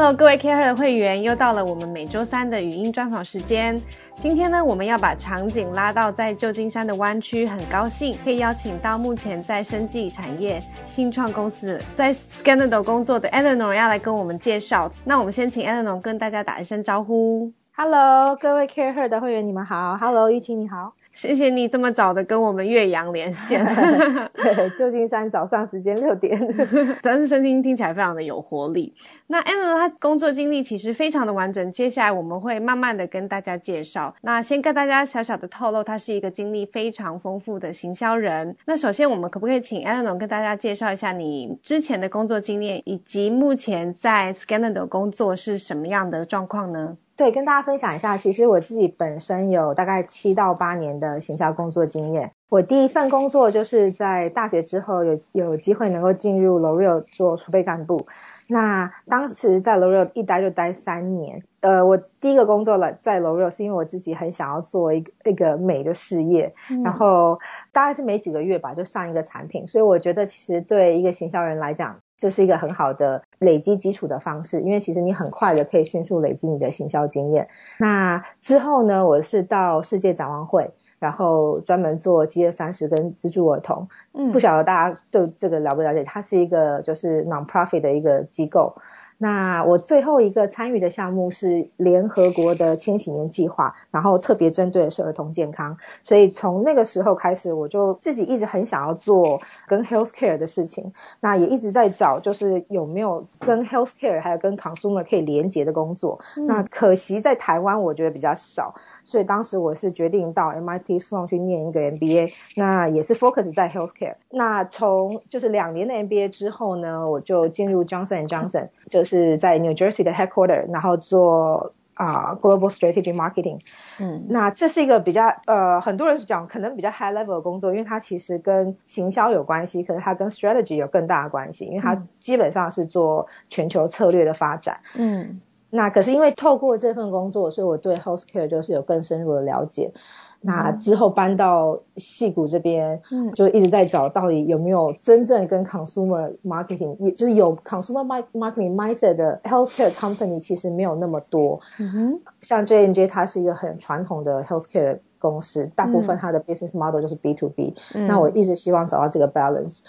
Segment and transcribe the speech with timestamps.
[0.00, 3.82] Hello，各位 Care 的会员，又到了我们每周三的语音专访时间。
[4.16, 14.88] 今天呢，我们要把场景拉到在旧金山的湾区，很高兴可以邀请到目前在生技产业新创公司在 Scandal 工作的 Eleanor 要来跟我们介绍。
[15.04, 17.52] 那我们先请 Eleanor 跟大家打一声招呼。
[17.74, 19.96] Hello，各位 CareHer 的会员，你们好。
[19.96, 20.92] Hello，玉清你好。
[21.18, 23.64] 谢谢你这么早的跟我们岳阳连线。
[24.34, 26.38] 对，旧金山早上时间六点，
[27.02, 28.94] 但是声音听起来非常的有活力。
[29.26, 34.14] 那 Anna 她工作经历其实非常的完整，接下来我们会慢慢的跟大家介绍。
[34.22, 38.56] 那先跟大家小小的透露，她是一个经历非常丰富的行销人。
[38.66, 46.96] 那首先我们可不可以请 Anna 跟大家介绍一下你之前的工作经验，以及目前在 Scandal 工作是什么样的状况呢？
[47.18, 52.30] 对，跟大家分享一下，其实我自己本身有大概七到八年的行销工作经验。
[52.48, 58.06] 我第一份工作就是在大学之后有有机会能够进入 L'Oreal 做储备干部。
[58.50, 61.42] 那当时在 L'Oreal 一待就待三年。
[61.60, 67.36] 呃，我第一个工作了在 L'Oreal 是因为我自己很想要做一个一个美的事业，然后
[67.72, 71.96] 大概是没几个月吧就上一个产品，所以我觉得其实对一个行销人来讲。
[72.18, 77.48] 这是一个很好的累积基础的方式，因为其实你很快的可以迅速累积你的行销经验。
[77.78, 83.88] 那之后呢，我是到世界展望会，然后专门做饥饿三十跟资助儿童。
[84.14, 86.02] 嗯，不晓得大家对这个了不了解？
[86.02, 88.74] 它是一个就是 non-profit 的一个机构。
[89.20, 106.16] 那我最后一个参与的项目是联合国的千禧年计划，然后特别针对的是儿童健康，所以从那个时候开始，我就自己一直很想要做跟 healthcare 的事情，那也一直在找，就是有没有跟 healthcare 还有跟 consumer 可以连接的工作。
[106.46, 114.14] 那可惜在台湾我觉得比较少，所以当时我是决定到 MIT Sloan 去念一个 MBA，那也是 focus 在 healthcare。
[114.30, 119.02] 那从就是两年的 MBA 之后呢，我就进入 Johnson Johnson 就。
[119.07, 119.07] 是
[119.38, 123.58] 在 New Jersey 的 headquarter，然后做啊 global strategy marketing。
[123.98, 134.78] 嗯，那这是一个比较呃，很多人讲可能比较 high level 的工作，因为它其实跟行销有关系，可是它跟 strategy 有更大的关系，因为它基本上是做全球策略的发展。
[134.94, 139.90] 嗯，那可是因为透过这份工作，所以我对 healthcare 就是有更深入的了解。
[140.40, 151.60] 那之后搬到戏谷这边，嗯，就一直在找到底有没有真正跟 consumer marketing，也就是有 consumer marketing mindset 的 healthcare company，其实没有那么多。
[151.80, 157.74] 嗯，像 J N J 它是一个很传统的 healthcare 公司，大部分它的 business model 就是 B to B。
[158.06, 159.80] 那我一直希望找到这个 balance。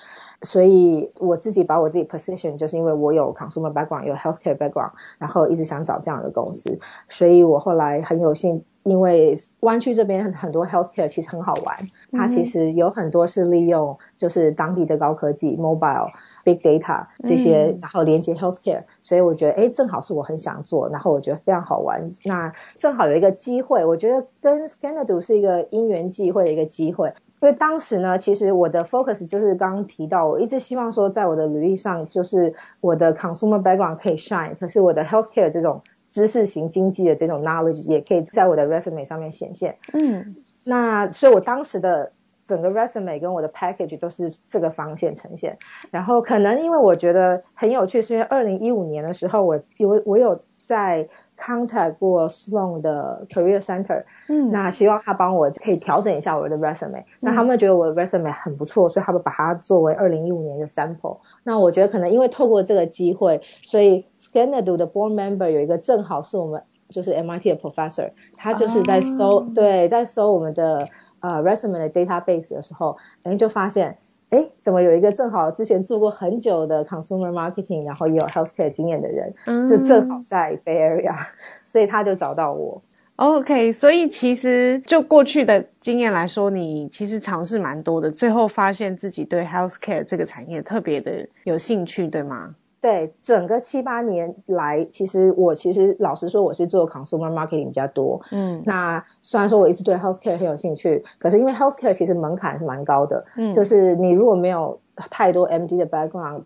[0.41, 6.79] 所以我自己把我自己 position，就是因为我有 consumer background，有 healthcare background，然后一直想找这样的公司，
[7.09, 11.77] 所以我后来很有幸，因为湾区这边很多 healthcare 其实很好玩，
[12.11, 16.09] 它其实有很多是利用就是当地的高科技 mobile
[16.43, 27.13] big data 这些，然后连接 healthcare，所以我觉得哎，正好是我很想做，然后我觉得非常好玩，那正好有一个机会，我觉得跟 Scandal 是一个因缘际会的一个机会。
[27.41, 39.77] 因为当时呢，其实我的 focus 就是刚刚提到，我一直希望说，在我的履历上，就是我的 consumer background 可以 shine，可是我的 healthcare 这种知识型经济的这种 knowledge 也可以在我的 resume 上面显现。
[39.93, 40.25] 嗯，
[40.65, 42.11] 那所以我当时的
[42.43, 45.55] 整个 resume 跟我的 package 都是这个方向呈现。
[45.91, 50.37] 然后可能因为我觉得很有趣，是因为二零一五年的时候，我有我有
[50.69, 54.03] 在 contact 过 Sloan 的 career center。
[54.27, 57.03] 嗯，那希望他帮我可以调整一下我的 resume。
[57.21, 61.17] 那他们觉得我的 resume 很不错，所以他们把它作为二零一五年的 sample。
[61.43, 70.87] 那我觉得可能因为透过这个机会，所以 Scandal 的 board member 有一个正好是我们就是 MIT 的 professor，他就是在搜对在搜我们的
[71.21, 73.97] 呃 resume 的 database 的时候，哎就发现
[74.29, 79.33] 哎怎么有一个正好之前做过很久的 consumer marketing，然后也有 healthcare 经验的人，
[79.65, 81.15] 就正好在 Bay Area，
[81.65, 82.81] 所以他就找到我。
[83.15, 92.55] OK，所以其实就过去的经验来说，你其实尝试蛮多的，最后发现自己对 healthcare 这个产业特别的有兴趣，对吗？
[92.81, 98.19] 对，整个七八年来，其实我其实老实说，我是做 consumer marketing 比较多。
[98.31, 106.43] 嗯，那虽然说我一直对 healthcare 很有兴趣，可是因为 healthcare 其实门槛是蛮高的，嗯，就是你如果没有太多 MD 的 background，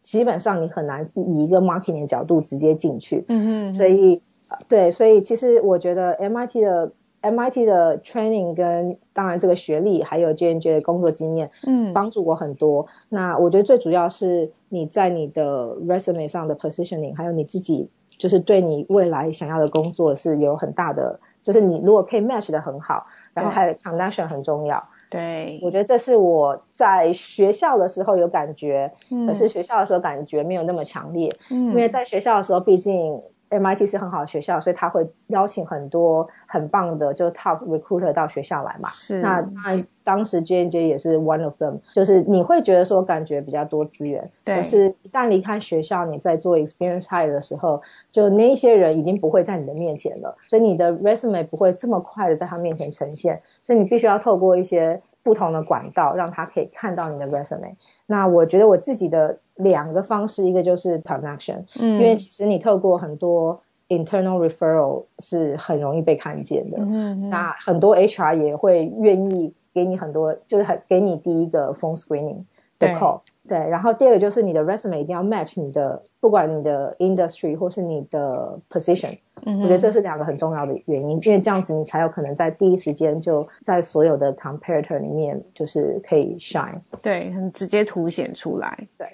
[0.00, 3.24] 基本上你很难以一个 marketing 的角度直接进去。
[3.28, 4.22] 嗯哼，所以。
[4.66, 6.90] 对，所以其实我觉得 MIT 的
[7.22, 12.86] MIT 的 training 跟当然这个学历还有 JNJ 的工作经验，嗯，帮助我很多。
[13.08, 24.82] 那我觉得最主要是你在你的 resume 上的 positioning，还有你自己就是对你未来想要的工作是有很大的，就是你如果可以 match 的很好，然后还有 connection 很重要。
[25.10, 33.20] 对，我觉得这是我在学校的时候有感觉，嗯可是学校的时候感觉没有那么强烈，嗯因为在学校的时候，毕竟
[33.50, 38.88] MIT 是很好的学校，所以他会邀请很多很棒的就 top recruiter 到学校来嘛。
[38.88, 47.82] 是那那当时 J N J 也是 one of them，就是你会觉得说感觉比较多资源，对可是一旦离开学校，你在做 experience hire 的时候，
[48.12, 57.72] 就那一些人已经不会在你的面前了，所以你的 resume 不会这么快的在他面前呈现，所以你必须要透过一些不同的管道，让他可以看到你的 resume。
[58.10, 61.92] 那我觉得我自己的两个方式，一个就是 connection，嗯。
[61.92, 66.78] 因为其实你透过很多 internal referral 是很容易被看见的。
[66.80, 67.30] 嗯嗯。
[67.30, 72.42] 那很多 HR 也会愿意给你很多，就是很给你第一个 phone screening
[72.80, 73.20] 的对 call。
[73.48, 86.78] 对，然后第二个就是你的 resume 一定要 match 你的，不管你的 industry 或是你的 position，、嗯我觉得这是两个很重要的原因，因为这样子你才有可能在第一时间就在所有的 comparator 里面就是可以 shine。
[87.02, 88.86] 对，很直接凸显出来。
[88.96, 89.08] 对，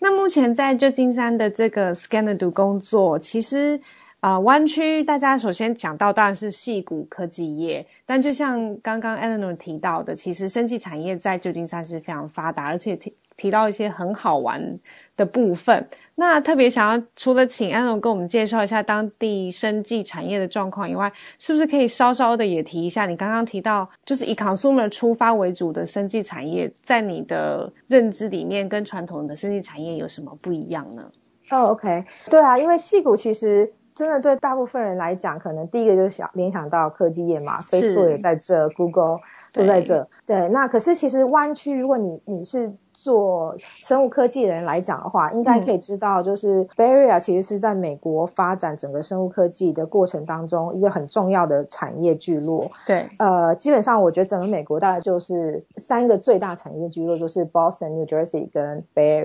[0.00, 3.78] 那目前在旧金山的这个 Scanadu 工作，其实
[4.22, 14.78] 啊、呃湾区大家首先讲到当然是细谷科技业，但就像刚刚 Eleanor 提到的，其实生技产业在旧金山是非常发达，而且提提到一些很好玩
[15.16, 15.88] 的部分。
[16.14, 31.10] 那特别想要除了请 Eleanor 跟我们介绍一下当地生技产业的状况以外，是不是可以稍稍的也提一下你刚刚提到，就是以 consumer 出发为主的生技产业，在你的认知里面跟传统的生技产业有什么不一样呢？
[31.50, 39.18] 哦、o k 对啊，因为戏骨其实真的对大部分人来讲，可能第一个就是想联想到科技业嘛，Facebook 也在这，Google
[39.52, 40.06] 都在这。
[40.26, 52.70] 对，那可是其实湾区，如果你你是做生物科技的人来讲的话，应该可以知道，就是 Bay Area 其实是在美国发展整个生物科技的过程当中一个很重要的产业聚落。
[52.86, 59.22] 对，呃，基本上我觉得整个美国大概就是三个最大产业聚落，就是 Boston、New Jersey 跟 Bay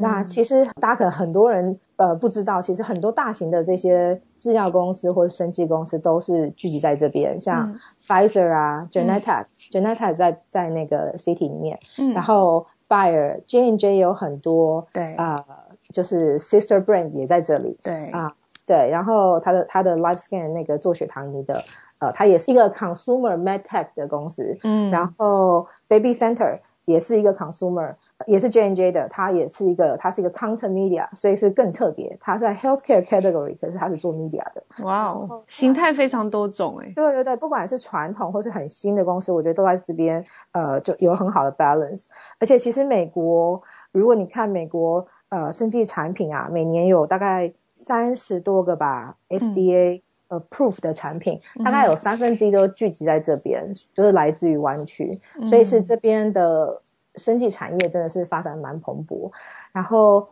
[0.00, 7.78] 那其实大家可能很多人呃不知道，其实很多大型的这些制药公司或者生技公司都是聚集在这边，像嗯。
[8.00, 12.12] Pfizer 啊、Genentech、Genentech 在在那个 City 里面，嗯。
[12.12, 15.14] 然后 Bayer、J N J 有很多对。
[15.14, 15.44] 啊、
[15.92, 18.06] 就是 Sister Brand 也在这里，对。
[18.10, 18.32] 啊
[18.66, 21.58] 对，然后它的它的 Life Scan 那个做血糖仪的，
[22.00, 24.90] 呃，它也是一个 consumer medtech 的公司，嗯。
[24.90, 27.94] 然后 Baby Center 也是一个 consumer，
[28.26, 34.62] 也是 J N J 的，它也是一个它是一个 content media，所以是更特别，它在 healthcare category，可是它是做 media 的。
[34.82, 36.92] 哇哦，形态非常多种哎。
[36.96, 42.06] 对对对，不管是传统或是很新的公司，我觉得都在这边，呃，就有很好的 balance。
[42.40, 43.62] 而且其实美国，
[43.92, 56.82] 如果你看美国呃生技产品啊，每年有大概三十多个吧 FDA approve 的产品，大概有三分之一都聚集在这边，就是来自于湾区，所以是这边的
[57.18, 59.30] 生技产业真的是发展蛮蓬勃。
[59.72, 60.26] 然后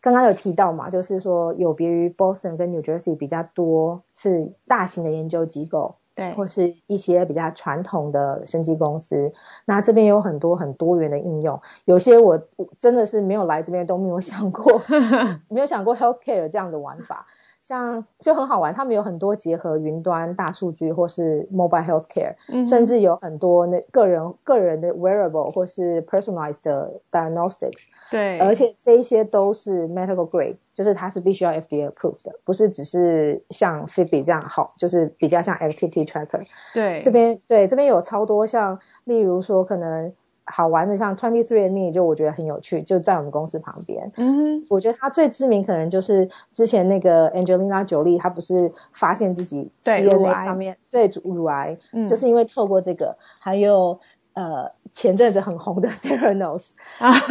[0.00, 9.30] 刚刚有提到嘛，就是说有别于 Boston 跟 New Jersey 比较多是大型的研究机构，对，或是一些比较传统的生技公司。
[9.66, 14.80] 那这边有很多很多元的应用，有些我我真的是没有来这边都没有想过，
[15.48, 17.26] 没有想过 healthcare 这样的玩法。
[17.60, 36.06] 像就很好玩，他们有很多结合云端、大数据或是 mobile healthcare，、嗯甚至有很多那个人个人的 wearable 或是 personalized 的 diagnostics，对，而且这一些都是 medical grade，就是它是必须要 FDA approved 的，不是只是像 Fitbit 这样好，就是比较像 activity
[36.06, 36.42] tracker。
[36.72, 40.12] 对这边对这边有超多像，例如说可能
[40.50, 44.10] 好玩的，像 Twenty Three andMe，就我觉得很有趣，就在我们公司旁边。
[44.16, 50.34] 嗯我觉得他最知名可能就是之前那个 Angelina Jolie，她不是发现自己对乳癌。
[50.34, 52.06] DNA 上面对乳癌，嗯。
[52.06, 53.98] 就是因为透过这个，还有
[54.34, 56.70] 呃前阵子很红的 Theranos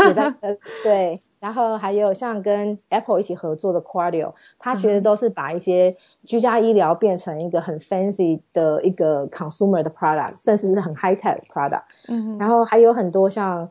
[0.08, 11.84] 也在呃对，然后还有像跟 Apple 一起合作的 Quadio，它其实都是把一些居家医疗变成一个很 fancy 的一个 consumer 的 product，甚至是很 high tech product。
[12.10, 13.70] 嗯然后还有很多像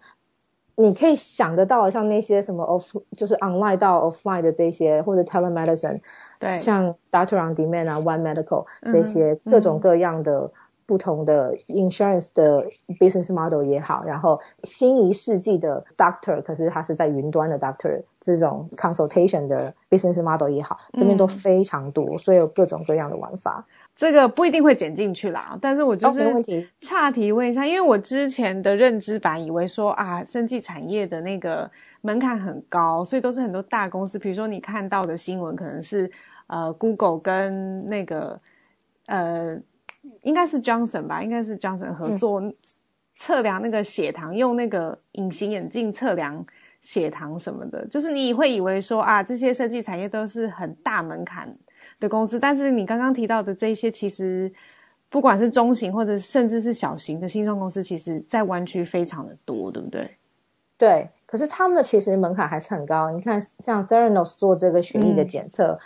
[0.77, 6.01] 你可以想得到，像那些什么 off 就是 online 到 offline 的这些，或者 telemedicine，
[6.41, 10.51] 对嗯像 Doctor on Demand 啊，One Medical 这些各种各样的。
[10.89, 12.65] 不同的 insurance 的
[12.99, 23.63] business model 也好，然后新一世纪的 doctor，可是它是在云端的 doctor 这种 consultation 的 business model 也好，这边都非常多，所以有各种各样的玩法。
[23.95, 36.11] 这个不一定会剪进去啦，但是我就哦是没问题岔题问一下，因为我之前的认知版以为说啊，生技产业的那个门槛很高，所以都是很多大公司，比如说你看到的新闻可能是
[36.47, 38.41] 呃 Google 跟那个
[39.05, 39.55] 呃
[40.23, 42.43] 应该是 Johnson 吧，应该是 Johnson 合作。
[43.21, 46.47] 测量那个血糖，用那个隐形眼镜测量
[46.81, 51.53] 血糖什么的，就是你会以为说啊，这些设计产业都是很大门槛
[51.99, 54.53] 的公司，但是你刚刚提到的这些，其实
[55.09, 60.17] 不管是中型或者甚至是小型的新创公司，其实在湾区非常的多，对不对？
[60.77, 63.11] 对，可是他们其实门槛还是很高。
[63.11, 65.77] 你看，像 Theranos 做这个血液的检测，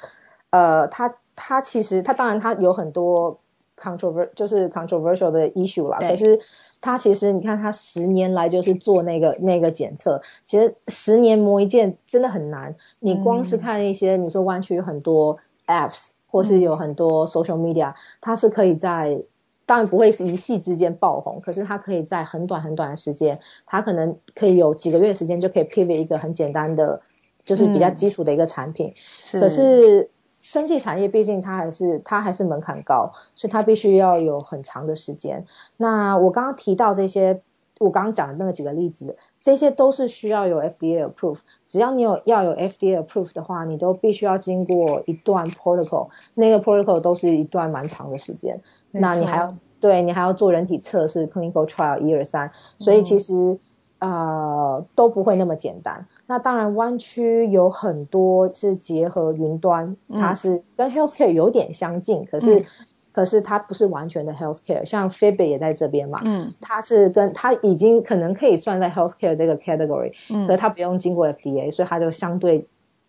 [0.50, 3.41] 呃，他他其实他当然他有很多
[3.76, 6.38] controversial 就是 controversial 的 issue 啦，可是
[6.81, 12.75] 他其实你看他十年来就是做那个那个检测，其实十年磨一剑真的很难。
[13.00, 19.23] 你光是看一些你说湾区有很多 apps 或是有很多 social media，它是可以在。
[19.64, 27.00] 当然不会是一夕之间爆红，可是它可以在很短很短的时间，它可能可以有几个月时间就可以 pivot 一个很简单的，
[27.38, 28.93] 就是比较基础的一个产品。
[28.97, 30.11] 是，可是
[30.42, 35.42] 生技产业毕竟它还是它还是门槛高，所以它必须要有很长的时间。
[35.78, 37.40] 那我刚刚提到这些，
[37.78, 41.38] 我刚刚讲的那个几个例子，这些都是需要有 FDA approve。
[41.64, 48.61] 只要你有要有 FDA approve 的话，你都必须要经过一段 protocol，那个 protocol 都是一段蛮长的时间。
[48.90, 53.58] 那你还要对你还要做人体测试 clinical trial 一二三，所以其实
[54.00, 56.04] 呃都不会那么简单。
[56.33, 62.65] 那当然，湾区有很多是结合云端，它是跟 healthcare 有点相近，可是
[63.12, 64.83] 可是它不是完全的 healthcare。
[64.83, 72.67] 像 Fitbit 也在这边嘛，嗯，它是跟它已经可能可以算在 healthcare 这个 category，嗯，可是它不用经过 FDA，所以它就相对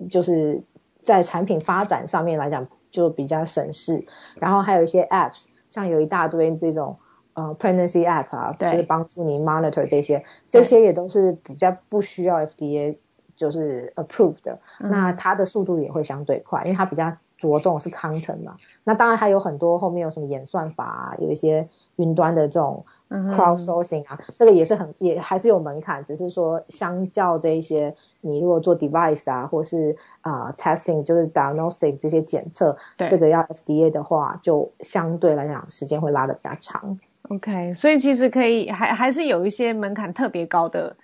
[0.09, 0.61] 就是
[1.01, 4.05] 在产品发展上面来讲就比较省事。
[4.35, 5.45] 然后还有一些 apps。
[5.69, 6.95] 像有一大堆这种
[7.33, 12.95] 呃 pregnancy app 啊，就是帮助你 monitor 这些，这些也都是比较不需要 FDA
[13.43, 18.55] 就是 approved 的，那它的速度也会相对快，因为它比较着重是 content 嘛。
[18.85, 22.85] 那当然还有很多后面有什么演算法啊，有一些云端的这种。
[23.13, 36.99] crowdsourcing 啊，这个也是很也还是有门槛，只是说相较这一些，你如果做 device 啊，或是啊 testing 就是 diagnostic 这些检测，这个要 FDA 的话，就相对来讲时间会拉的比较长。
[37.29, 40.95] OK，所以其实可以还还是有一些门槛特别高的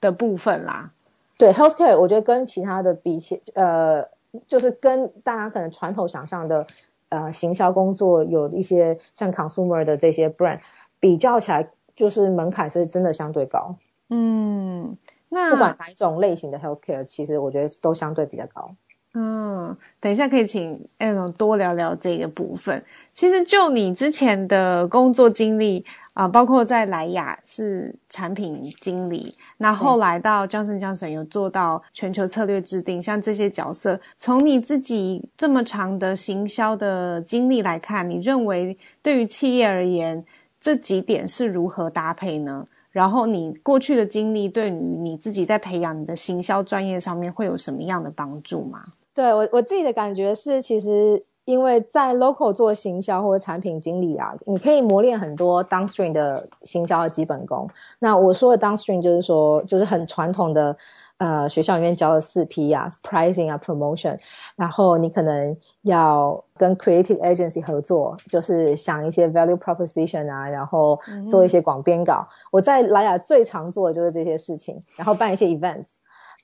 [0.00, 0.92] 的部分啦。
[1.38, 4.02] 对 healthcare，我觉得跟其他的比起，呃，
[4.46, 6.66] 就是跟大家可能传统想象的
[7.10, 10.60] 呃行销工作有一些像 consumer 的这些 brand。
[10.98, 13.76] 比较起来，就是门槛是真的相对高。
[14.08, 14.90] 嗯，
[15.28, 18.74] 那不管哪一种类型的 healthcare，其实我觉得都相对比较高。
[19.18, 22.84] 嗯，等一下可以请 Alan 多聊聊这个部分。
[23.14, 25.82] 其实就你之前的工作经历
[26.12, 40.22] 啊，包括在莱雅是产品经理，那后来到江森江省有做到全球策略制定，像这些角色，从你自己这么长的行销的经历来看，你认为对于企业而言？
[40.58, 42.66] 这几点是如何搭配呢？
[42.90, 48.82] 然后你过去的经历对于你自己在培养你的行销专业上面会有什么样的帮助吗？
[49.16, 57.68] 对我我自己的感觉是，其实因为在 local 做行销或者产品经理啊，你可以磨练很多 downstream 的行销的基本功。
[57.98, 60.76] 那我说的 downstream 就是说，就是很传统的。
[61.18, 64.18] 呃，学校里面教的四 P 啊，pricing 啊，promotion，
[64.54, 72.28] 然后你可能要跟 creative agency 合作，就是想一些 value proposition 啊，然后做一些广编稿。
[72.52, 75.94] 我在莱雅最常做的就是这些事情，然后办一些 events。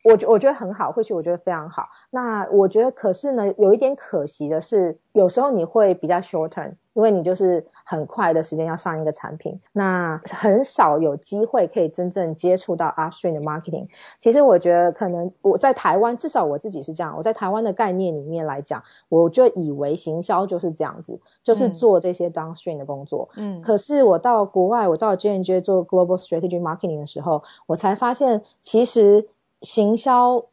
[0.05, 1.85] 我觉我觉得很好，或许我觉得非常好。
[2.11, 13.85] 那我觉得，可是呢，有一点可惜的是，有时候你会比较 short term，因为你就是很快的时间要上一个产品，那很少有机会可以真正接触到 upstream 的 marketing。
[14.19, 17.15] 其实我觉得，可能我在台湾，至少我自己是这样。
[17.17, 23.29] 我在台湾的概念里面来讲，我就以为行销就是这样子，就是做这些 downstream 的工作。
[23.37, 23.61] 嗯。
[23.61, 29.29] 可是我到国外，我到 J N J 做 global strategy marketing 的时候，我才发现其实。
[29.63, 30.45] 行销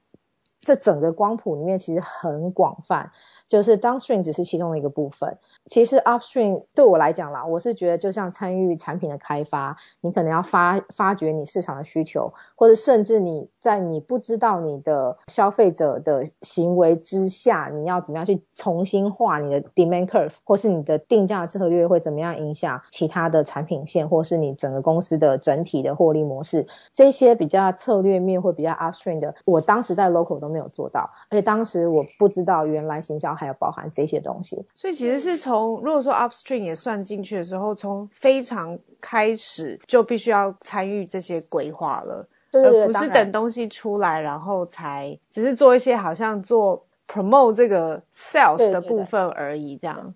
[0.61, 3.11] 这整个光谱里面其实很广泛，
[3.49, 5.37] 就是 downstream 只是其中的一个部分。
[5.65, 49.77] 其实 upstream 对我来讲啦，我是觉得就像参与产品的开发，你可能要发发掘你市场的需求，或者甚至你在你不知道你的消费者的行为之下，你要怎么样去重新画你的 demand curve，或是你的定价策略会怎么样影响其他的产品线，或是你整个公司的整体的获利模式，这些比较策略面或比较 upstream 的，我当时在 local 都没有做到，而且当时我不知道原来行销还有包含这些东西，所以其实是从如果说 upstream 也算进去的时候，从非常开始就必须要参与这些规划了，而不是等东西出来然后才只是做一些好像做 promote 这个 sales 的部分而已。
[49.77, 50.13] 这样，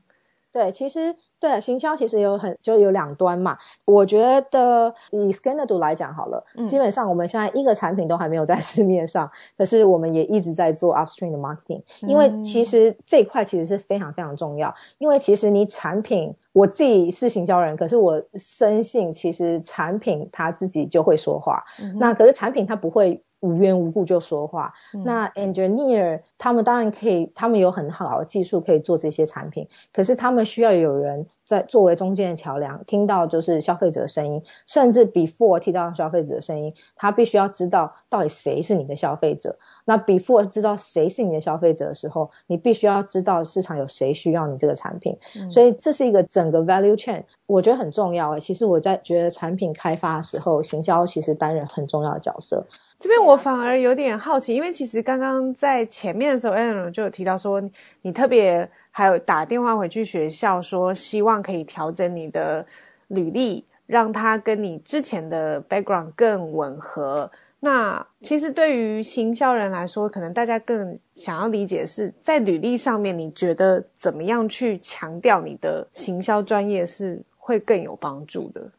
[0.51, 3.57] 对，其实对，行销其实有很就有两端嘛。
[3.83, 11.81] 我觉得以 Scanner 来讲好了，基本上我们现在一个产品都还没有在 市面上，可是我们也一直在做 upstream 的 marketing。
[12.07, 14.73] 因为其实这一块其实是非常非常重要。
[14.99, 21.61] 因为其实你产品，我自己是行销人，可是我深信其实产品它自己就会说话。
[21.99, 23.21] 那可是产品它不会。
[23.43, 24.73] 无缘无故就说话，
[25.03, 39.53] 那 engineer 他们当然可以，他们有很好的技术可以做这些产品，可是他们需要有人在作为中间的桥梁，听到就是消费者的声音，甚至 before 听到消费者的声音，他必须要知道到底谁是你的消费者。
[39.83, 45.17] 那 before 知道谁是你的消费者的时候，你必须要知道市场有谁需要你这个产品。
[45.49, 48.39] 所以这是一个整个 value chain，我觉得很重要。
[48.39, 52.65] 其实我在觉得产品开发的时候，行销其实担任很重要的角色。
[53.03, 57.61] 这边我反而有点好奇，因为其实刚刚在前面的时候 a l n 就有提到说，
[58.01, 62.65] 你特别还有打电话回去学校，说希望可以调整你的
[63.09, 67.29] 履历，让它跟你之前的 background 更吻合。
[67.59, 78.71] 那其实对于行销人来说，可能大家更想要理解是在履历上面，你觉得怎么样去强调你的行销专业是会更有帮助的？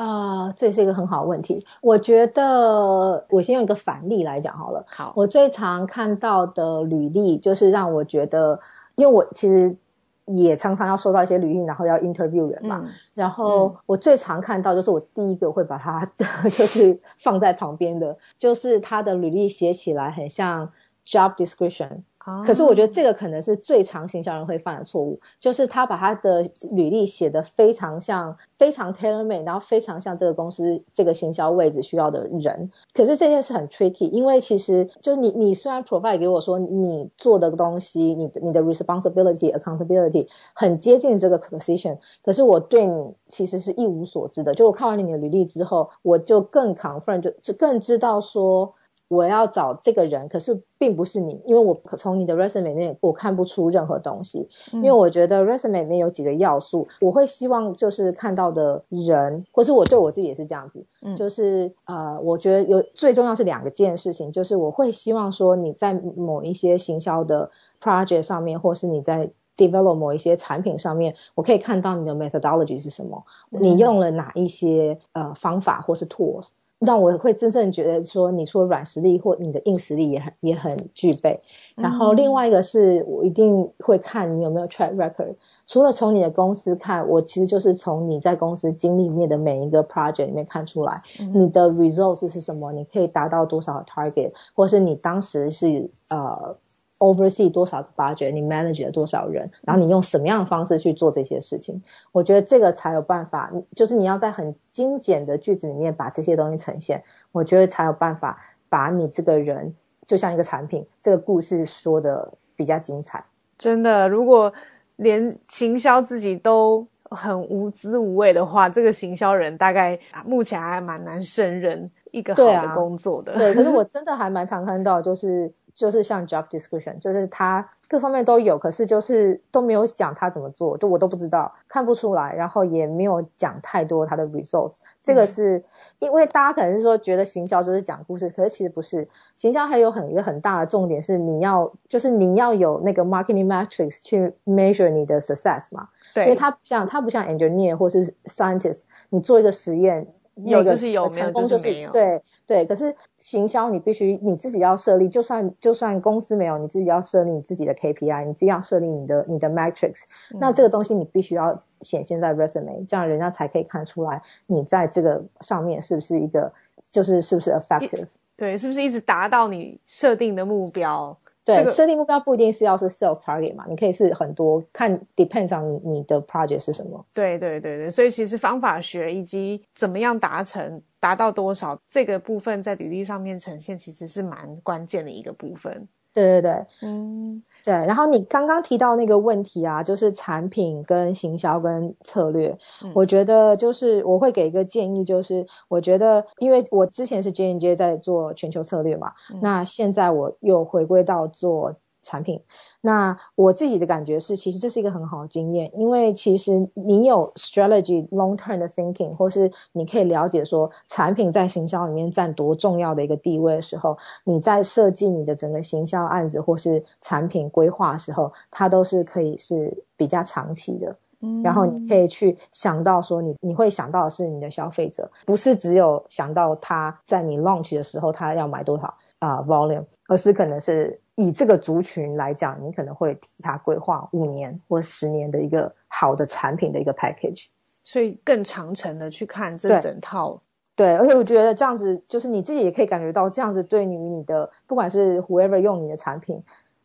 [0.00, 1.62] 啊，这是一个很好的问题。
[1.82, 4.82] 我觉得我先用一个反例来讲好了。
[4.88, 8.58] 好，我最常看到的履历，就是让我觉得，
[8.94, 9.76] 因为我其实
[10.24, 12.82] 也常常要收到一些履历，然后要 interview 人嘛。
[13.12, 20.66] 然后我最常看到，就是我第一个会把它的 就是放在旁边的，就是他的履历写起来很像
[21.06, 22.04] job description。
[22.44, 32.70] 可是我觉得这个可能是最常行销人会犯的错误，就是他把他的履历写得非常像、非常 tailor made，然后非常像这个公司这个行销位置需要的人。
[32.92, 44.54] 可是这件事很 tricky，因为其实就你你虽然 provide 给我说你做的东西，你的你的 responsibility accountability 很接近这个 position，可是我对你其实是一无所知的。
[44.54, 48.74] 就我看完你的履历之后，我就更 confirm，就就更知道说。
[49.10, 54.46] 我要找这个人，可是并不是你，因为我从你的 resume 里面我看不出任何东西。
[54.70, 67.50] 因为我觉得 resume 里面有几个要素，我会希望就是看到的人，或是我对我自己也是这样子，就是呃，我觉得有最重要是两个件事情，就是我会希望说你在某一些行销的
[67.82, 73.20] project 上面，或是你在 develop 某一些产品上面，我可以看到你的 methodology 是什么，
[73.50, 76.50] 你用了哪一些呃方法或是 tools。
[76.80, 81.38] 让我会真正觉得说，你说软实力或你的硬实力也很也很具备。
[81.76, 85.34] 然后另外一个是我一定会看你有没有 track record。
[85.66, 91.00] 除了从你的公司看，我其实就是从你在公司经历里面的每一个 project 里面看出来，
[91.32, 96.54] 你的 results 是什么，你可以达到多少 target，或是你当时是呃。
[97.00, 101.82] Oversee 多少个 budget，你 manage 了多少人，然后你用什么样的方式去做这些事情？
[102.12, 109.74] 我觉得这个才有办法，就是你要在很精简的句子里面把这些东西呈现，我觉得才有办法把你这个人
[110.06, 113.24] 就像一个产品，这个故事说的比较精彩。
[113.56, 114.52] 真的，如果
[114.96, 123.32] 连行销自己都很无滋无味的话，这个行销人大概目前还蛮难胜任一个好的工作的。
[123.32, 125.50] 对，可是我 真的还蛮常看到，就是。
[125.74, 134.78] 就是像 job description，就是他各方面都有，可是就是都没有讲他怎么做，就我都不知道，看不出来，然后也没有讲太多他的 results。
[135.02, 135.62] 这个是
[135.98, 145.88] 因为大家可能是说觉得行销就是讲故事，可是其实不是，行销还有很一个很大的重点是你要就是你要有那个 marketing metrics 去 measure 你的 success 嘛。
[146.14, 150.06] 对，因为它像它不像 engineer 或是 scientist，你做一个实验。
[150.36, 151.92] 有就是有，成功就是没有。
[151.92, 160.02] 对对，可是行销你必须你自己要设立，就算就算公司没有，你自己要设立你自己的 KPI，你自己要设立你的你的 metrics。
[160.40, 166.52] 那这个东西你必须要显现在 resume，这样人家才可以看出来你在这个上面是不是一个
[166.90, 168.06] 就是是不是 effective。
[168.36, 171.16] 对，是不是一直达到你设定的目标？
[171.54, 177.04] 对，设定目标不一定是要是 sales target 嘛，你可以是很多看 depends on 你你的 project 是什么。
[177.14, 185.88] 对对对对，所以其实方法学以及怎么样达成达到多少这个部分在履历上面呈现，其实是蛮关键的一个部分。
[186.12, 187.72] 对对对，嗯，对。
[187.72, 192.56] 然后你刚刚提到那个问题啊，就是产品跟行销跟策略，
[192.94, 201.74] 我觉得就是我会给一个建议，就是我觉得，因为我之前是 J N J 在做全球策略嘛，那现在我又回归到做。
[202.02, 202.42] 产品，
[202.82, 220.96] 那我自己的感觉是，其实这是一个很好的经验，因为其实你有 strategy long term 的 thinking，或是你可以了解说产品在行销里面占多重要的一个地位的时候，你在设计你的整个行销案子或是产品规划的时候，它都是可以是比较长期的。
[221.44, 237.46] 然后你可以去想到说你你会想到的是你的消费者，不是只有想到他在你 launch 的时候他要买多少啊 volume，而是可能是以这个族群来讲，你可能会替他规划五年或十年的一个好的产品的一个 package，
[237.84, 240.42] 所以更长程的去看这整套。
[240.74, 246.42] 对，而且我觉得这样子就是你自己也可以感觉到，这样子对于你的不管是 whoever 用你的产品，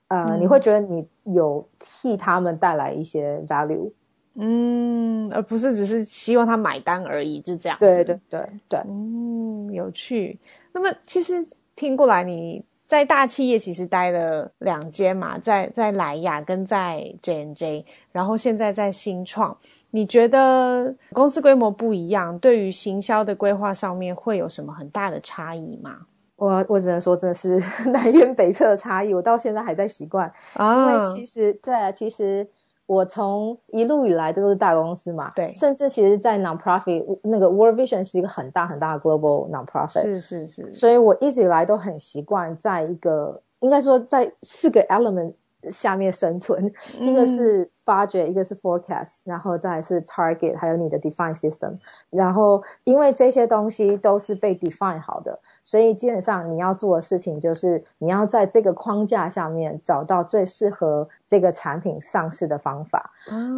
[0.09, 3.91] 呃，你会觉得你有替他们带来一些 value。
[4.37, 7.77] 嗯，而不是只是希望他买单而已，就这样。
[7.79, 10.37] 对对对对，嗯，有趣。
[10.73, 11.35] 那么其实
[11.75, 19.57] 听过来，你在大企业其实待了两间嘛，在在莱雅跟在 J N J，然后现在在新创。
[19.91, 26.07] 你觉得公司规模不一样，对于行销的规划上面会有什么很大的差异吗？
[26.35, 27.59] 我我只能说，真的是
[27.91, 30.31] 南辕北辙的差异，我到现在还在习惯。
[30.59, 32.47] 因为其实对，其实。
[32.87, 45.33] 我从一路以来都是大公司嘛，对，甚至其实，在 nonprofit 那个 World Vision 是一个很大很大的 global nonprofit，是是是，所以我一直以来都很习惯在一个，应该说在四个 element。
[45.71, 51.77] 下面生存，一个是 budget，一个是 forecast，然后再是 target，还有你的 define system。
[52.09, 63.11] 然后因为这些东西都是被 define 好的，所以基本上你要做的事情就是你要在这个框架下面找到最适合这个产品上市的方法。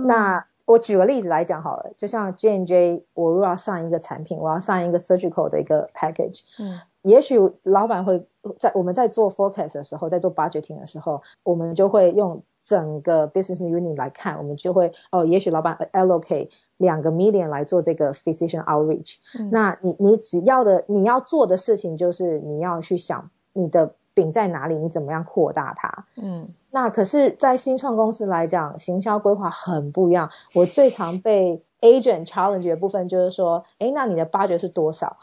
[0.06, 6.80] 那我举个例子来讲好了，就像 J and J，我如果要上一个产品，我要上一个 surgical 的一个 package，嗯。
[7.04, 8.26] 也许老板会
[8.60, 19.18] 在我们在做 forecast 的时候，在做 budgeting 的时候，我们就会用整个 business unit 来看，我们就会哦，也许老板 allocate 两个 million 来做这个 physician outreach。
[19.52, 26.06] 那你你只要的你要做的事情就是你要去想你的饼在哪里，你怎么样扩大它。
[26.18, 30.30] 嗯，那可是，在新创公司来讲，行销规划很不一样。
[30.56, 35.16] 我最常被 agent challenge 的部分就是说，哎，那你的 budget 是多少？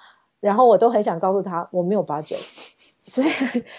[0.45, 2.37] 然后我都很想告诉他我没有把酒
[3.01, 3.27] 所以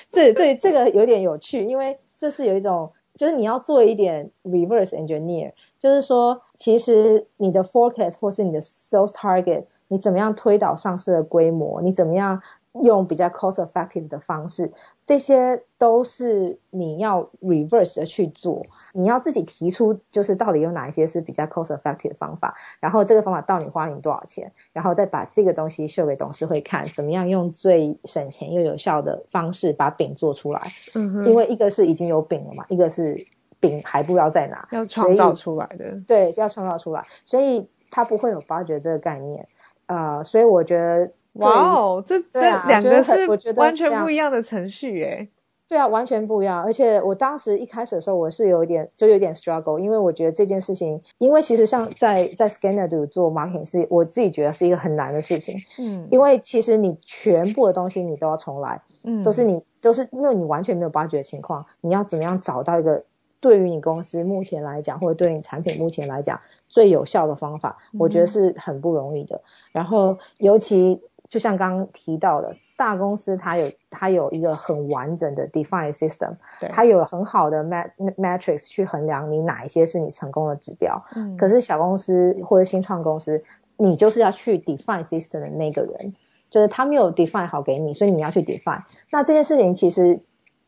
[0.09, 12.41] 这这这个有点有趣，因为这是有一种就是你要做一点 reverse engineer，就是说其实你的 forecast 或是你的 sales target，你怎么样推导上市的规模，你怎么样。
[12.83, 14.69] 用比较 cost effective 的方式，
[15.05, 18.61] 这些都是你要 reverse 的去做。
[18.93, 30.61] 你要自己提出，就是到底有哪一些是比较 cost effective 的方法，然后这个方法到底花你多少钱，然后再把这个东西秀给董事会看，怎么样用最省钱又有效的方式把饼做出来。
[30.95, 33.25] 嗯哼，因为一个是已经有饼了嘛，一个是
[33.59, 35.97] 饼还不知道在哪，要创造出来的。
[36.05, 39.47] 对，要创造出来，所以它不会有 budget 这个概念。
[39.85, 41.09] 呃，所以我觉得。
[41.35, 45.27] 哇哦，这这两个是我觉得完全不一样的程序耶。
[45.67, 46.63] 对啊，完全不一样。
[46.63, 55.57] 而且我当时一开始的时候，我是有一点就有点 struggle，因为我觉得这件事情，因为其实像在在 Scanner 度做 marketing 是我自己觉得是一个很难的事情。
[55.79, 63.03] 嗯，因为其实你全部的东西你都要重来，嗯，都是你都是因为你完全没有挖掘的情况，你要怎么样找到一个
[63.39, 69.41] 对于你公司目前来讲，或者对你产品目前来讲最有效的方法，我觉得是很不容易的。
[69.71, 71.01] 然后尤其。
[71.27, 76.35] 就像刚刚提到的，大公司它有它有一个很完整的 define system，
[76.69, 81.03] 它有很好的 mat matrix 去衡量你哪一些是你成功的指标。
[81.15, 83.43] 嗯，可是小公司或者新创公司，
[83.77, 86.13] 你就是要去 define system 的那个人，
[86.49, 88.83] 就是他没有 define 好给你，所以你要去 define。
[89.09, 90.19] 那这件事情其实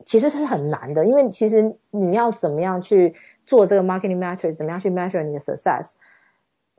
[0.05, 5.91] 其实是很难的，因为其实你要怎么样去做这个 marketing matrix，怎么样去 measure 你的 success，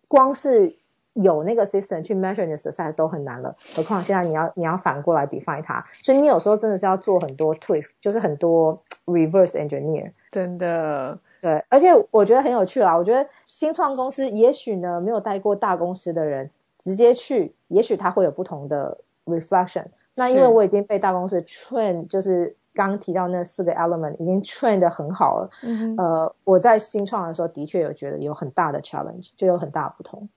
[0.09, 0.78] 光是。
[1.23, 10.11] 有那个 system 去 measure 你的 success 都很难了，何况现在你要你要反过来 define 它，所以你有时候真的是要做很多 twist，就是很多 reverse engineer。
[10.31, 12.97] 真的，对，而且我觉得很有趣啊。
[12.97, 19.85] 我觉得新创公司也许呢没有带过大公司的人直接去，也许他会有不同的 reflection。
[20.15, 25.51] 那因为我已经被大公司 train，就是刚提到那四个 element 已经 train 的很好了。
[25.63, 30.29] 嗯呃，我在新创的时候的确有觉得有很大的 challenge，就有很大的不同。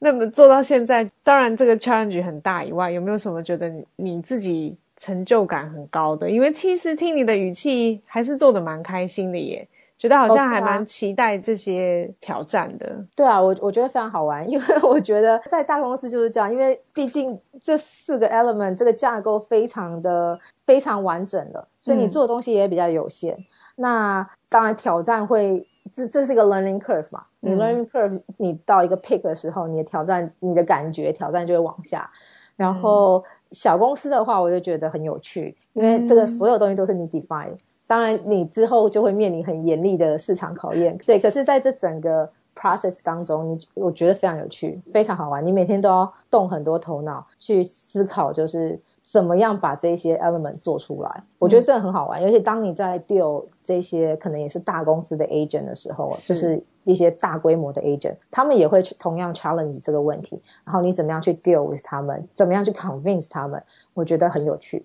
[0.00, 6.30] 那么做到现在，当然这个 challenge 很大以外，有没有什么觉得你自己成就感很高的？
[6.30, 9.66] 因为其实听你的语气，还是做的蛮开心的耶，
[9.98, 13.04] 觉得好像还蛮期待这些挑战的。
[13.16, 23.36] 对啊，我我觉得非常好玩，因为我觉得在大公司就是这样，因为毕竟这四个 element 这个架构非常的非常完整的，所以你做的东西也比较有限。
[23.74, 25.66] 那当然挑战会。
[25.92, 27.24] 这这是一个 learning curve 嘛？
[27.40, 32.10] 你 learning curve，你到一个 peak 的时候，你的挑战，你的感觉挑战就会往下。
[32.56, 37.56] 然后小公司的话，我就觉得很有趣，因为这个所有东西都是你 define。
[37.86, 40.98] 当然，你之后就会面临很严厉的市场考验。
[41.06, 45.46] 对，可是在这整个 process 当中，你我觉得非常有趣，非常好玩。
[45.46, 48.78] 你每天都要动很多头脑去思考，就是
[49.10, 51.24] 怎么样把这些 element 做出来。
[51.38, 60.38] 我觉得这个很好玩，尤其当你在 deal 这些可能也是大公司的 agent 的时候，就是一些大规模的 agent，他们也会同样 challenge 这个问题。
[60.62, 63.62] 然后你怎么样去 deal with 他们，怎么样去 convince 他们，
[63.94, 64.84] 我觉得很有趣。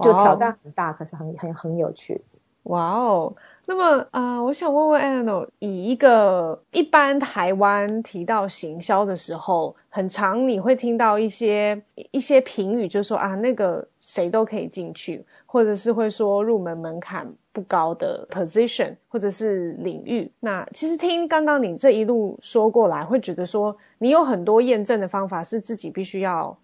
[0.00, 2.22] 就挑战很大，可是很很很有趣。
[2.64, 3.32] 哇哦！
[3.70, 11.78] 那么啊，我想问问 Anno，以一个一般台湾提到行销的时候，很常你会听到一些
[12.10, 20.32] 一些评语，就说啊，那个谁都可以进去，或者是会说入门门槛不高的 position 或者是领域。
[20.40, 26.56] 那其实听刚刚你这一路说过来，会觉得说你有很多验证的方法，是自己必须要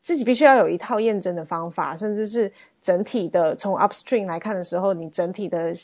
[0.00, 5.74] 自己必须要有一套验证的方法，甚至是整体的从 upstream 来看的时候，你整体的。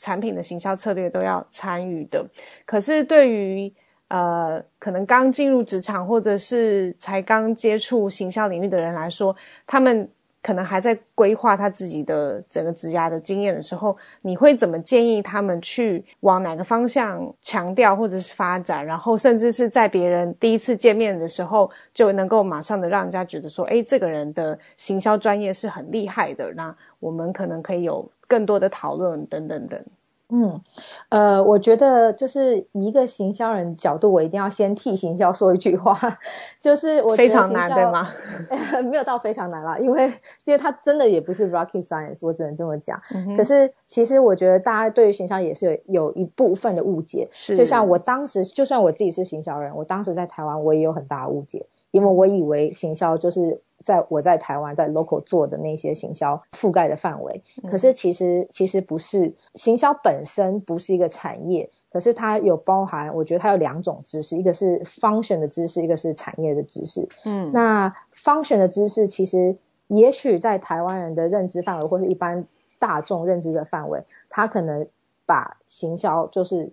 [0.00, 2.26] 产品的行销策略都要参与的，
[2.64, 3.70] 可是对于
[4.08, 9.36] 呃可能刚进入职场或者是才刚接触行销领域的人来说，
[9.66, 10.08] 他们
[10.42, 18.84] 可能还在规划他自己的整个职涯的经验的时候，你会怎么建议他们去往哪个方向强调或者是发展？
[18.84, 26.50] 然后甚至是在别人第一次见面的时候就能够马上的让人家觉得说，哎，这个人的行销专业是很厉害的。
[26.54, 28.10] 那我们可能可以有。
[28.30, 29.84] 更多的讨论等等等，
[30.28, 30.60] 嗯，
[31.08, 35.98] 呃，我觉得就是一个行销人角度，我一定要先替行销说一句话，
[36.62, 38.08] 就是我非常难对吗？
[38.88, 40.06] 没有到非常难啦，因为
[40.44, 42.96] 因为它真的也不是 rocket science，我只能这么讲。
[43.36, 53.62] 可是其实我觉得大家对于行销也是有有一部分的误解，就像我当时，就算我自己是行销人，我当时在台湾我也有很大的误解，因为我以为行销就是。
[53.82, 67.08] 在我在台湾在 local 做的那些行销覆盖的范围，可是其实其实不是行销本身不是一个产业，可是它有包含，我觉得它有两种知识，一个是 function 的知识，一个是产业的知识。
[67.24, 72.46] 嗯，那 function 的知识其实也许在台湾人的认知范围，或是一般
[72.78, 74.86] 大众认知的范围，他可能
[75.24, 76.70] 把行销就是。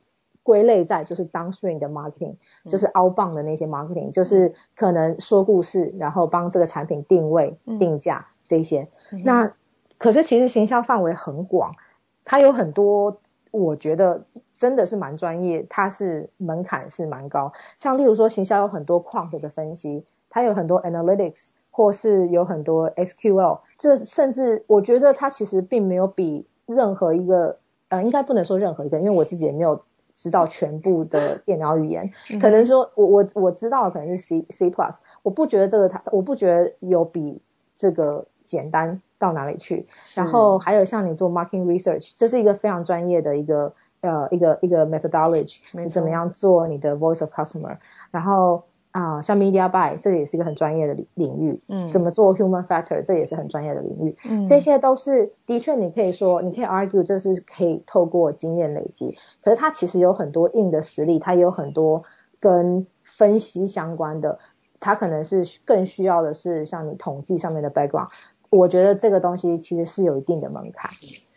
[0.47, 2.33] 归类在就是 downstream 的 marketing，
[2.69, 8.87] 就是 outbound 的那些 marketing，就是可能说故事，然后帮这个产品定位、定价这些。
[9.25, 9.51] 那
[9.97, 11.75] 可是其实行销范围很广，
[12.23, 13.13] 它有很多，
[13.51, 17.51] 我觉得真的是蛮专业，它是门槛是蛮高。
[17.75, 27.57] 像例如说行销有很多 quant 的分析，它有很多 analytics，或是有很多 SQL，这甚至我觉得它其实并没有比任何一个，
[27.89, 29.83] 呃，应该不能说任何一个，因为我自己也没有。
[30.17, 32.09] 知道全部的电脑语言，
[32.41, 37.39] 可能说我我我知道的可能是 C C plus，我不觉得这个它，我不觉得有比
[37.75, 39.85] 这个简单到哪里去。
[40.15, 47.77] 然后还有像你做 marketing research，这是一个非常专业的一个呃一个一个 methodology，你怎么样做你的 voice of customer，
[48.09, 48.63] 然后。
[48.91, 62.03] 啊，像 media buy 这也是一个很专业的领域，嗯，怎么做 human factor 这也是很专业的领域，嗯，这些都是的确你可以说，你可以 argue 这是可以透过经验累积，可是它其实有很多硬的实力，它也有很多
[62.39, 64.39] 跟分析相关的，
[64.79, 68.07] 它可能是更需要的是像你统计上面的 background，
[68.49, 70.89] 我觉得这个东西其实是有一定的门槛，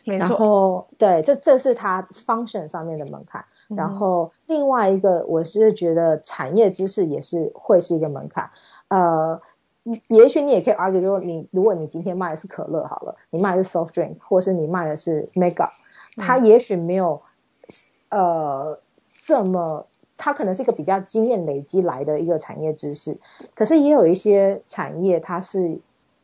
[0.07, 0.19] 没。
[0.19, 3.45] 错，然后对，这这是它 function 上面的门槛。
[3.77, 8.51] 然后另外一个，我是觉得产业知识也是会是一个门槛。
[8.89, 9.41] 呃，
[10.09, 15.71] 也许你也可以 argue 说，你如果你今天卖的是可乐好了，你卖的是 soft drink，或是你卖的是 makeup，
[16.17, 17.21] 它也许没有
[18.09, 18.77] 呃
[19.15, 23.17] 这么，它可能是一个比较经验累积来的一个产业知识。
[23.55, 25.79] 可是也有一些产业，它是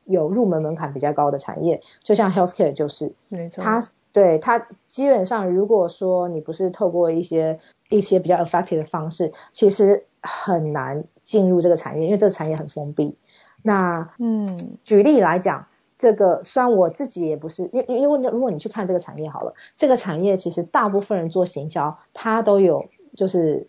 [0.07, 3.81] 有入门门槛比较高的产业，就像 healthcare 就是，没错，它。
[4.17, 7.59] 对它基本上，如果说你不是透过一些
[7.91, 13.15] 一些比较 effective 的方式，其实很难进入这个产业，因为这个产业很封闭。
[13.63, 14.49] 那嗯，
[14.83, 15.63] 举例来讲，
[15.99, 22.83] 这个虽然我自己也不是，因因因为如果你去看这个产业好了，这个产业其实大部分人做行销，他都有
[23.15, 23.69] 就是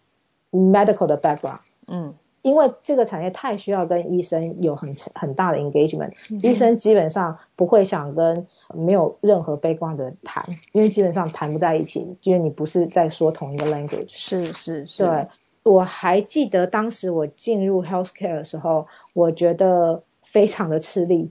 [0.54, 2.14] medical 的 background，嗯。
[2.48, 6.10] 因为这个产业太需要跟医生有很很大的 engagement，
[6.42, 14.08] 医生基本上不会想跟没有任何悲观的人谈，因为基本上谈不在一起，因为你不是在说同一个 language。
[14.08, 15.04] 是是是。
[15.04, 15.28] 对，
[15.64, 21.30] 我还记得当时我进入 healthcare 的时候，我觉得非常的吃力，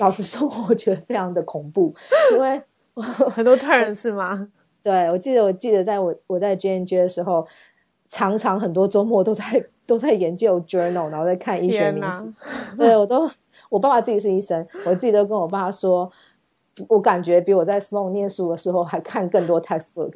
[0.00, 1.94] 老实说，我觉得非常的恐怖，
[2.32, 2.60] 因为
[3.30, 4.48] 很多 turn 是吗？
[4.82, 7.46] 对，我记得我记得在我我在 J N J 的时候，
[8.08, 9.64] 常常很多周末都在。
[9.86, 12.32] 都在研究 journal，然后在看医学名词。
[12.78, 13.30] 对我都，
[13.68, 16.10] 我爸爸自己是医生，我自己都跟我爸说，
[16.88, 20.12] 我感觉比我在 Sloan 念书的时候还看更多 textbook。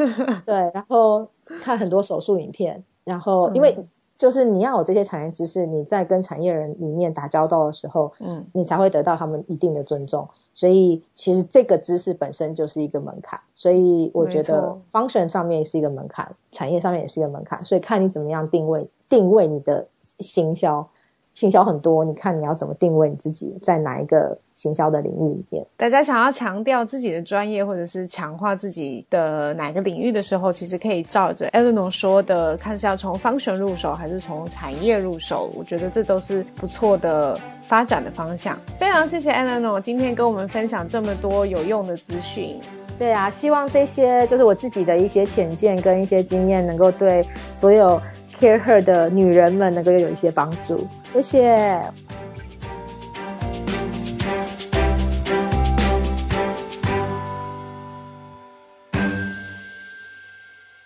[0.46, 1.28] 对，然后
[1.60, 3.76] 看很多手术影片，然后因为。
[4.16, 10.26] 就是你要有这些产业知识，你在跟产业人里面打交道的时候，嗯，你才会得到他们一定的尊重。
[10.54, 13.38] 所以其实这个知识本身就是一个门槛。
[13.54, 17.60] 所以我觉得 function 上面是一个门槛，产业上面也是一个门槛。
[17.62, 19.86] 所以看你怎么样定位，定位你的
[20.20, 20.88] 行销。
[21.36, 25.62] 行销很多，你看你要怎么定位你自己在哪一个行销的领域里面？
[25.76, 35.50] 大家想要强调自己的专业，或者是强化自己的哪个领域的时候，其实可以照着 Eleanor 说的，看是要从 function 入手，还是从产业入手。
[35.54, 38.58] 我觉得这都是不错的发展的方向。
[38.78, 42.58] 非常谢谢 Eleanor 今天跟我们分享这么多有用的资讯。
[42.98, 47.22] 对啊，希望这些就是我自己的一些浅见跟一些经验，能够对
[47.52, 48.00] 所有。
[48.38, 51.80] Care her 的女人们能够有一些帮助，谢谢。